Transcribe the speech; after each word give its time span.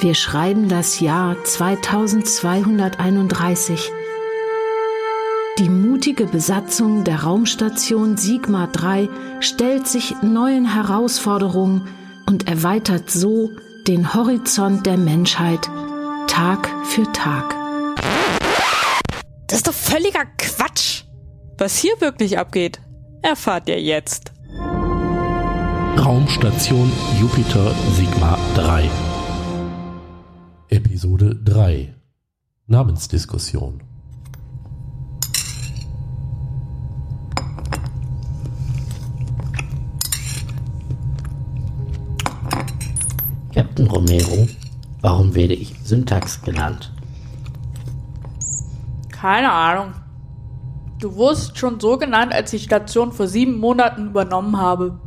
Wir 0.00 0.14
schreiben 0.14 0.68
das 0.70 1.00
Jahr 1.00 1.36
2231. 1.44 3.90
Die 5.58 5.68
mutige 5.68 6.24
Besatzung 6.24 7.04
der 7.04 7.24
Raumstation 7.24 8.16
Sigma 8.16 8.66
3 8.66 9.10
stellt 9.40 9.86
sich 9.86 10.14
neuen 10.22 10.72
Herausforderungen 10.72 11.86
und 12.26 12.48
erweitert 12.48 13.10
so 13.10 13.50
den 13.86 14.14
Horizont 14.14 14.86
der 14.86 14.96
Menschheit 14.96 15.68
Tag 16.26 16.70
für 16.84 17.12
Tag. 17.12 17.54
Das 19.48 19.58
ist 19.58 19.68
doch 19.68 19.74
völliger 19.74 20.24
Quatsch. 20.38 21.02
Was 21.58 21.76
hier 21.76 22.00
wirklich 22.00 22.38
abgeht, 22.38 22.80
erfahrt 23.20 23.68
ihr 23.68 23.82
jetzt. 23.82 24.32
Raumstation 25.98 26.90
Jupiter 27.20 27.74
Sigma 27.92 28.38
3 28.54 28.88
Episode 30.82 31.36
3 31.44 31.94
Namensdiskussion 32.66 33.82
Captain 43.54 43.86
Romero, 43.88 44.48
warum 45.02 45.34
werde 45.34 45.52
ich 45.52 45.74
Syntax 45.84 46.40
genannt? 46.40 46.90
Keine 49.10 49.52
Ahnung. 49.52 49.92
Du 50.98 51.14
wurdest 51.14 51.58
schon 51.58 51.78
so 51.78 51.98
genannt, 51.98 52.32
als 52.32 52.54
ich 52.54 52.62
Station 52.62 53.12
vor 53.12 53.26
sieben 53.26 53.58
Monaten 53.58 54.06
übernommen 54.06 54.56
habe. 54.56 54.98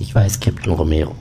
Ich 0.00 0.12
weiß, 0.12 0.40
Captain 0.40 0.72
Romero. 0.72 1.14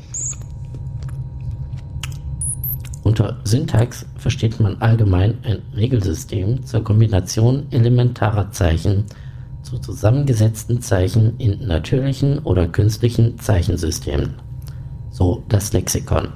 Unter 3.14 3.38
Syntax 3.44 4.08
versteht 4.18 4.60
man 4.60 4.82
allgemein 4.82 5.38
ein 5.44 5.62
Regelsystem 5.76 6.66
zur 6.66 6.84
Kombination 6.84 7.68
elementarer 7.70 8.50
Zeichen 8.50 9.06
zu 9.62 9.78
zusammengesetzten 9.78 10.82
Zeichen 10.82 11.38
in 11.38 11.68
natürlichen 11.68 12.40
oder 12.40 12.68
künstlichen 12.68 13.38
Zeichensystemen. 13.38 14.42
So 15.12 15.44
das 15.48 15.74
Lexikon. 15.74 16.30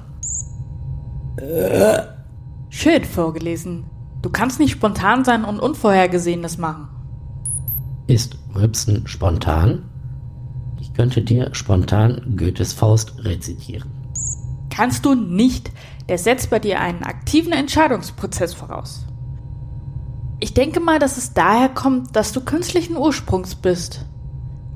Schön 2.70 3.04
vorgelesen. 3.06 3.86
Du 4.22 4.30
kannst 4.30 4.60
nicht 4.60 4.74
spontan 4.74 5.26
sein 5.26 5.46
und 5.46 5.60
Unvorhergesehenes 5.60 6.60
machen. 6.60 6.90
Ist 8.06 8.38
Rübsen 8.54 9.08
spontan? 9.08 9.82
Ich 10.80 10.94
könnte 10.94 11.24
dir 11.24 11.56
spontan 11.56 12.36
Goethes 12.38 12.74
Faust 12.74 13.16
rezitieren. 13.26 13.90
Kannst 14.70 15.06
du 15.06 15.16
nicht. 15.16 15.72
Der 16.10 16.18
setzt 16.18 16.50
bei 16.50 16.60
dir 16.60 16.80
einen 16.80 17.04
aktiven 17.04 17.52
Entscheidungsprozess 17.52 18.54
voraus. 18.54 19.06
Ich 20.40 20.54
denke 20.54 20.80
mal, 20.80 21.00
dass 21.00 21.18
es 21.18 21.34
daher 21.34 21.70
kommt, 21.70 22.16
dass 22.16 22.32
du 22.32 22.42
künstlichen 22.42 22.96
Ursprungs 22.96 23.56
bist. 23.56 24.06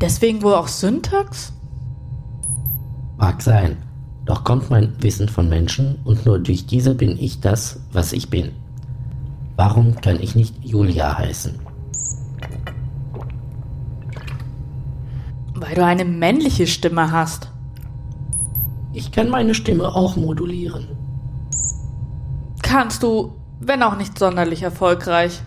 Deswegen 0.01 0.41
wohl 0.41 0.55
auch 0.55 0.67
Syntax? 0.67 1.53
Mag 3.17 3.41
sein. 3.41 3.77
Doch 4.25 4.43
kommt 4.43 4.69
mein 4.69 4.93
Wissen 5.01 5.29
von 5.29 5.49
Menschen 5.49 5.99
und 6.03 6.25
nur 6.25 6.39
durch 6.39 6.65
diese 6.65 6.95
bin 6.95 7.17
ich 7.17 7.39
das, 7.39 7.79
was 7.91 8.13
ich 8.13 8.29
bin. 8.29 8.51
Warum 9.55 9.99
kann 10.01 10.19
ich 10.19 10.35
nicht 10.35 10.55
Julia 10.63 11.17
heißen? 11.17 11.59
Weil 15.53 15.75
du 15.75 15.85
eine 15.85 16.05
männliche 16.05 16.65
Stimme 16.65 17.11
hast. 17.11 17.51
Ich 18.93 19.11
kann 19.11 19.29
meine 19.29 19.53
Stimme 19.53 19.93
auch 19.93 20.15
modulieren. 20.15 20.87
Kannst 22.71 23.03
du, 23.03 23.33
wenn 23.59 23.83
auch 23.83 23.97
nicht 23.97 24.17
sonderlich 24.17 24.63
erfolgreich. 24.63 25.41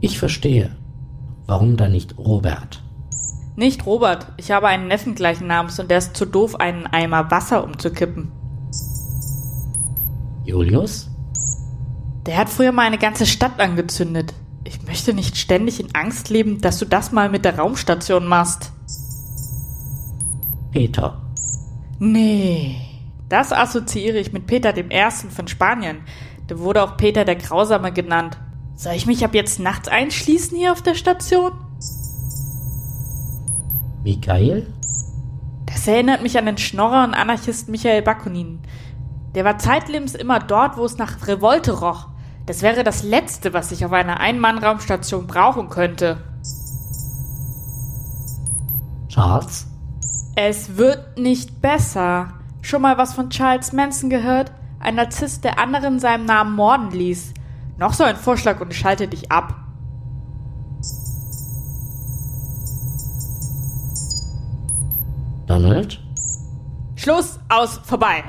Ich 0.00 0.18
verstehe. 0.18 0.74
Warum 1.46 1.76
dann 1.76 1.92
nicht 1.92 2.18
Robert? 2.18 2.82
Nicht 3.54 3.86
Robert. 3.86 4.26
Ich 4.36 4.50
habe 4.50 4.66
einen 4.66 4.88
Neffen 4.88 5.14
gleichen 5.14 5.46
Namens 5.46 5.78
und 5.78 5.92
der 5.92 5.98
ist 5.98 6.16
zu 6.16 6.26
doof, 6.26 6.56
einen 6.56 6.88
Eimer 6.88 7.30
Wasser 7.30 7.62
umzukippen. 7.62 8.32
Julius? 10.44 11.10
Der 12.26 12.38
hat 12.38 12.48
früher 12.48 12.72
mal 12.72 12.86
eine 12.86 12.98
ganze 12.98 13.24
Stadt 13.24 13.60
angezündet. 13.60 14.34
Ich 14.64 14.82
möchte 14.82 15.14
nicht 15.14 15.36
ständig 15.36 15.78
in 15.78 15.94
Angst 15.94 16.28
leben, 16.28 16.60
dass 16.60 16.80
du 16.80 16.86
das 16.86 17.12
mal 17.12 17.28
mit 17.28 17.44
der 17.44 17.56
Raumstation 17.56 18.26
machst. 18.26 18.72
Peter. 20.72 21.22
Nee, 22.00 22.93
das 23.34 23.52
assoziiere 23.52 24.18
ich 24.18 24.32
mit 24.32 24.46
Peter 24.46 24.72
dem 24.72 24.90
Ersten 24.90 25.28
von 25.28 25.48
Spanien. 25.48 26.02
Der 26.48 26.60
wurde 26.60 26.84
auch 26.84 26.96
Peter 26.96 27.24
der 27.24 27.34
Grausame 27.34 27.92
genannt. 27.92 28.38
Soll 28.76 28.92
ich 28.92 29.06
mich 29.06 29.24
ab 29.24 29.34
jetzt 29.34 29.58
nachts 29.58 29.88
einschließen 29.88 30.56
hier 30.56 30.70
auf 30.70 30.82
der 30.82 30.94
Station? 30.94 31.50
Michael? 34.04 34.72
Das 35.66 35.88
erinnert 35.88 36.22
mich 36.22 36.38
an 36.38 36.46
den 36.46 36.58
Schnorrer 36.58 37.02
und 37.02 37.14
Anarchisten 37.14 37.72
Michael 37.72 38.02
Bakunin. 38.02 38.60
Der 39.34 39.44
war 39.44 39.58
zeitlebens 39.58 40.14
immer 40.14 40.38
dort, 40.38 40.76
wo 40.76 40.84
es 40.84 40.96
nach 40.96 41.26
Revolte 41.26 41.80
roch. 41.80 42.06
Das 42.46 42.62
wäre 42.62 42.84
das 42.84 43.02
Letzte, 43.02 43.52
was 43.52 43.72
ich 43.72 43.84
auf 43.84 43.90
einer 43.90 44.20
Ein-Mann-Raumstation 44.20 45.26
brauchen 45.26 45.70
könnte. 45.70 46.22
Charles? 49.08 49.66
Es 50.36 50.76
wird 50.76 51.18
nicht 51.18 51.60
besser. 51.60 52.28
Schon 52.64 52.80
mal 52.80 52.96
was 52.96 53.12
von 53.12 53.28
Charles 53.28 53.74
Manson 53.74 54.08
gehört? 54.08 54.50
Ein 54.80 54.94
Narzisst, 54.94 55.44
der 55.44 55.58
anderen 55.58 56.00
seinem 56.00 56.24
Namen 56.24 56.56
morden 56.56 56.92
ließ. 56.92 57.34
Noch 57.76 57.92
so 57.92 58.04
ein 58.04 58.16
Vorschlag 58.16 58.58
und 58.62 58.72
schalte 58.72 59.06
dich 59.06 59.30
ab. 59.30 59.54
Donald? 65.46 66.00
Schluss, 66.96 67.38
aus, 67.50 67.82
vorbei. 67.84 68.24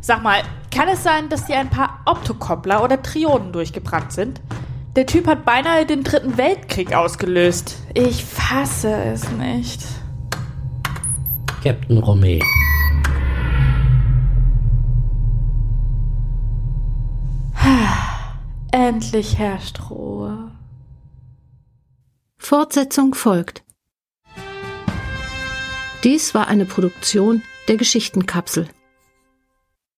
Sag 0.00 0.22
mal, 0.22 0.40
kann 0.74 0.88
es 0.88 1.02
sein, 1.02 1.28
dass 1.28 1.44
dir 1.44 1.58
ein 1.58 1.68
paar 1.68 2.00
Optokoppler 2.06 2.82
oder 2.82 3.02
Trionen 3.02 3.52
durchgebrannt 3.52 4.12
sind? 4.12 4.40
Der 4.96 5.04
Typ 5.04 5.26
hat 5.26 5.44
beinahe 5.44 5.84
den 5.84 6.04
dritten 6.04 6.38
Weltkrieg 6.38 6.94
ausgelöst. 6.94 7.82
Ich 7.92 8.24
fasse 8.24 8.94
es 8.94 9.30
nicht. 9.32 9.84
Captain 11.62 11.98
Romeo. 11.98 12.40
Endlich 18.78 19.38
herrscht 19.38 19.88
Ruhe. 19.88 20.50
Fortsetzung 22.36 23.14
folgt. 23.14 23.64
Dies 26.04 26.34
war 26.34 26.48
eine 26.48 26.66
Produktion 26.66 27.42
der 27.68 27.78
Geschichtenkapsel. 27.78 28.68